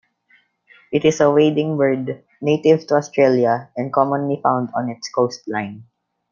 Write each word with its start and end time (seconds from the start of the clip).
It 0.91 1.05
is 1.05 1.21
a 1.21 1.29
wading 1.29 1.77
bird 1.77 2.23
native 2.41 2.87
to 2.87 2.95
Australia 2.95 3.69
and 3.77 3.93
commonly 3.93 4.39
found 4.41 4.69
on 4.73 4.89
its 4.89 5.07
coastline. 5.09 5.83